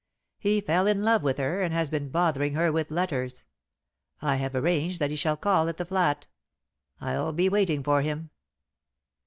He 0.39 0.61
fell 0.61 0.87
in 0.87 1.03
love 1.03 1.21
with 1.21 1.37
her, 1.37 1.61
and 1.61 1.75
has 1.75 1.91
been 1.91 2.09
bothering 2.09 2.55
her 2.55 2.71
with 2.71 2.89
letters. 2.89 3.45
I 4.19 4.37
have 4.37 4.55
arranged 4.55 4.97
that 4.97 5.11
he 5.11 5.15
shall 5.15 5.37
call 5.37 5.67
at 5.69 5.77
the 5.77 5.85
flat. 5.85 6.25
I'll 6.99 7.33
be 7.33 7.49
waiting 7.49 7.83
for 7.83 8.01
him." 8.01 8.31